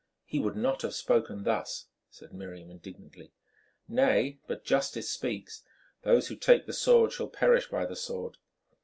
"He 0.25 0.39
would 0.39 0.55
not 0.55 0.81
have 0.81 0.95
spoken 0.95 1.43
thus," 1.43 1.85
said 2.09 2.33
Miriam 2.33 2.71
indignantly. 2.71 3.33
"Nay, 3.87 4.39
but 4.47 4.63
justice 4.63 5.11
speaks. 5.11 5.63
Those 6.01 6.27
who 6.29 6.35
take 6.35 6.65
the 6.65 6.73
sword 6.73 7.13
shall 7.13 7.27
perish 7.29 7.67
by 7.69 7.85
the 7.85 7.95
sword. 7.95 8.39